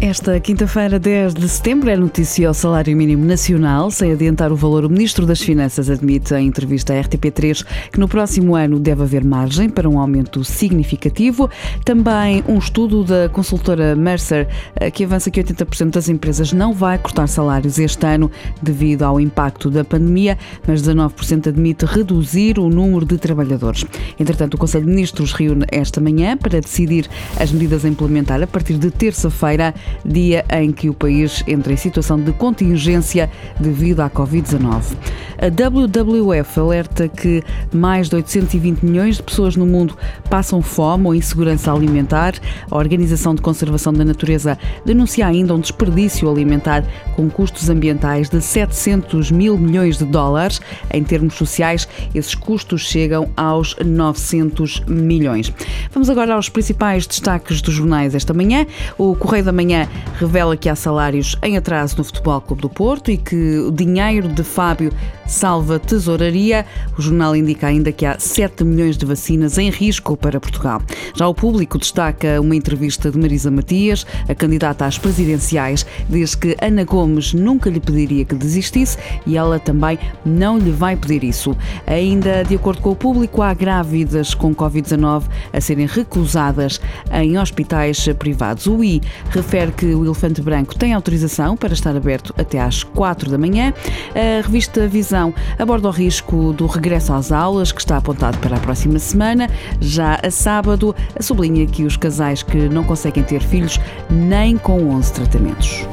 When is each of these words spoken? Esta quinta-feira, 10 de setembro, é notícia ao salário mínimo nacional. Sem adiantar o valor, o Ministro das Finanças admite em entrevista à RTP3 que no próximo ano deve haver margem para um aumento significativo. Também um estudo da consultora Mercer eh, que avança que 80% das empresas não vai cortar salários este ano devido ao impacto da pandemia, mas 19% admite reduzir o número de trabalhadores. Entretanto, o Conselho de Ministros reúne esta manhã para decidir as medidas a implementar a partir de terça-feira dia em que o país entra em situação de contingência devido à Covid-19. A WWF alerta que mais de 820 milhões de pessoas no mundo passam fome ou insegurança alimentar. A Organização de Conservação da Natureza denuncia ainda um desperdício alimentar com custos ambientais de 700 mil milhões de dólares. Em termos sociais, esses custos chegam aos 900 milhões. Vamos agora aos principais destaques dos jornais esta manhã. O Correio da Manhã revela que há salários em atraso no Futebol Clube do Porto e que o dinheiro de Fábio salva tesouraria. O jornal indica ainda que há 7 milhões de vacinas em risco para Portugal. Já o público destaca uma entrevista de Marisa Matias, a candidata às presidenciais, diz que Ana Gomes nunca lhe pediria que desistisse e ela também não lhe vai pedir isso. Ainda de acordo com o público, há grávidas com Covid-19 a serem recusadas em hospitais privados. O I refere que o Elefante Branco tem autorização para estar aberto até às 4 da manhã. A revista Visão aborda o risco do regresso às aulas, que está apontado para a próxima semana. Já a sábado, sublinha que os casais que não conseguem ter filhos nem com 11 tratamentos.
Esta 0.00 0.38
quinta-feira, 0.38 0.96
10 0.96 1.34
de 1.34 1.48
setembro, 1.48 1.90
é 1.90 1.96
notícia 1.96 2.46
ao 2.46 2.54
salário 2.54 2.96
mínimo 2.96 3.24
nacional. 3.24 3.90
Sem 3.90 4.12
adiantar 4.12 4.52
o 4.52 4.56
valor, 4.56 4.84
o 4.84 4.88
Ministro 4.88 5.26
das 5.26 5.40
Finanças 5.40 5.90
admite 5.90 6.32
em 6.34 6.46
entrevista 6.46 6.94
à 6.94 7.02
RTP3 7.02 7.66
que 7.92 7.98
no 7.98 8.06
próximo 8.06 8.54
ano 8.54 8.78
deve 8.78 9.02
haver 9.02 9.24
margem 9.24 9.68
para 9.68 9.88
um 9.88 9.98
aumento 9.98 10.44
significativo. 10.44 11.50
Também 11.84 12.44
um 12.46 12.58
estudo 12.58 13.02
da 13.02 13.28
consultora 13.28 13.96
Mercer 13.96 14.46
eh, 14.76 14.88
que 14.88 15.02
avança 15.02 15.32
que 15.32 15.42
80% 15.42 15.90
das 15.90 16.08
empresas 16.08 16.52
não 16.52 16.72
vai 16.72 16.96
cortar 16.96 17.26
salários 17.26 17.76
este 17.80 18.06
ano 18.06 18.30
devido 18.62 19.02
ao 19.02 19.20
impacto 19.20 19.68
da 19.68 19.84
pandemia, 19.84 20.38
mas 20.64 20.80
19% 20.80 21.48
admite 21.48 21.84
reduzir 21.84 22.60
o 22.60 22.70
número 22.70 23.04
de 23.04 23.18
trabalhadores. 23.18 23.84
Entretanto, 24.18 24.54
o 24.54 24.58
Conselho 24.58 24.84
de 24.84 24.92
Ministros 24.92 25.32
reúne 25.32 25.66
esta 25.72 26.00
manhã 26.00 26.36
para 26.36 26.60
decidir 26.60 27.10
as 27.36 27.50
medidas 27.50 27.84
a 27.84 27.88
implementar 27.88 28.40
a 28.40 28.46
partir 28.46 28.74
de 28.74 28.92
terça-feira 28.92 29.74
dia 30.04 30.44
em 30.50 30.72
que 30.72 30.88
o 30.88 30.94
país 30.94 31.42
entra 31.46 31.72
em 31.72 31.76
situação 31.76 32.18
de 32.18 32.32
contingência 32.32 33.30
devido 33.58 34.00
à 34.00 34.10
Covid-19. 34.10 34.96
A 35.38 35.46
WWF 35.46 36.58
alerta 36.58 37.06
que 37.06 37.44
mais 37.72 38.08
de 38.08 38.16
820 38.16 38.82
milhões 38.82 39.16
de 39.16 39.22
pessoas 39.22 39.54
no 39.54 39.64
mundo 39.64 39.96
passam 40.28 40.60
fome 40.60 41.06
ou 41.06 41.14
insegurança 41.14 41.72
alimentar. 41.72 42.34
A 42.68 42.76
Organização 42.76 43.36
de 43.36 43.40
Conservação 43.40 43.92
da 43.92 44.04
Natureza 44.04 44.58
denuncia 44.84 45.26
ainda 45.26 45.54
um 45.54 45.60
desperdício 45.60 46.28
alimentar 46.28 46.84
com 47.14 47.30
custos 47.30 47.70
ambientais 47.70 48.28
de 48.28 48.40
700 48.40 49.30
mil 49.30 49.56
milhões 49.56 49.96
de 49.96 50.04
dólares. 50.04 50.60
Em 50.92 51.04
termos 51.04 51.34
sociais, 51.34 51.86
esses 52.12 52.34
custos 52.34 52.80
chegam 52.80 53.30
aos 53.36 53.76
900 53.76 54.80
milhões. 54.88 55.52
Vamos 55.92 56.10
agora 56.10 56.34
aos 56.34 56.48
principais 56.48 57.06
destaques 57.06 57.62
dos 57.62 57.74
jornais 57.74 58.14
esta 58.14 58.34
manhã. 58.34 58.66
O 58.96 59.14
Correio 59.14 59.44
da 59.44 59.52
Manhã 59.52 59.77
revela 60.18 60.56
que 60.56 60.68
há 60.68 60.74
salários 60.74 61.36
em 61.42 61.56
atraso 61.56 61.98
no 61.98 62.04
Futebol 62.04 62.40
Clube 62.40 62.62
do 62.62 62.68
Porto 62.68 63.10
e 63.10 63.18
que 63.18 63.58
o 63.58 63.70
dinheiro 63.70 64.28
de 64.28 64.42
Fábio 64.42 64.92
salva 65.28 65.78
tesouraria. 65.78 66.66
O 66.98 67.02
jornal 67.02 67.36
indica 67.36 67.68
ainda 67.68 67.92
que 67.92 68.04
há 68.04 68.18
7 68.18 68.64
milhões 68.64 68.96
de 68.96 69.06
vacinas 69.06 69.58
em 69.58 69.70
risco 69.70 70.16
para 70.16 70.40
Portugal. 70.40 70.82
Já 71.14 71.28
o 71.28 71.34
público 71.34 71.78
destaca 71.78 72.40
uma 72.40 72.56
entrevista 72.56 73.10
de 73.10 73.18
Marisa 73.18 73.50
Matias, 73.50 74.04
a 74.28 74.34
candidata 74.34 74.86
às 74.86 74.98
presidenciais, 74.98 75.86
diz 76.08 76.34
que 76.34 76.56
Ana 76.60 76.84
Gomes 76.84 77.34
nunca 77.34 77.68
lhe 77.68 77.78
pediria 77.78 78.24
que 78.24 78.34
desistisse 78.34 78.96
e 79.26 79.36
ela 79.36 79.58
também 79.58 79.98
não 80.24 80.58
lhe 80.58 80.70
vai 80.70 80.96
pedir 80.96 81.22
isso. 81.22 81.56
Ainda 81.86 82.42
de 82.42 82.54
acordo 82.54 82.80
com 82.80 82.90
o 82.90 82.96
público, 82.96 83.42
há 83.42 83.52
grávidas 83.52 84.34
com 84.34 84.54
Covid-19 84.54 85.24
a 85.52 85.60
serem 85.60 85.86
recusadas 85.86 86.80
em 87.12 87.38
hospitais 87.38 88.08
privados. 88.18 88.66
O 88.66 88.82
I 88.82 89.02
refere 89.30 89.72
que 89.72 89.86
o 89.86 90.04
Elefante 90.04 90.40
Branco 90.40 90.74
tem 90.74 90.94
autorização 90.94 91.56
para 91.56 91.74
estar 91.74 91.94
aberto 91.94 92.34
até 92.38 92.60
às 92.60 92.82
4 92.82 93.30
da 93.30 93.36
manhã. 93.36 93.74
A 94.14 94.46
revista 94.46 94.86
Visão 94.88 95.17
aborda 95.58 95.88
o 95.88 95.90
risco 95.90 96.52
do 96.52 96.66
regresso 96.66 97.12
às 97.12 97.32
aulas, 97.32 97.72
que 97.72 97.80
está 97.80 97.96
apontado 97.96 98.38
para 98.38 98.56
a 98.56 98.60
próxima 98.60 98.98
semana. 98.98 99.50
Já 99.80 100.18
a 100.22 100.30
sábado, 100.30 100.94
sublinha 101.20 101.66
que 101.66 101.84
os 101.84 101.96
casais 101.96 102.42
que 102.42 102.68
não 102.68 102.84
conseguem 102.84 103.24
ter 103.24 103.40
filhos 103.40 103.80
nem 104.10 104.56
com 104.56 104.90
11 104.90 105.12
tratamentos. 105.12 105.86